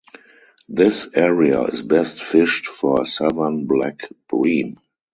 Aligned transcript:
This 0.67 1.15
area 1.15 1.61
is 1.65 1.83
best 1.83 2.23
fished 2.23 2.65
for 2.65 3.05
Southern 3.05 3.67
Black 3.67 4.09
Bream. 4.27 4.77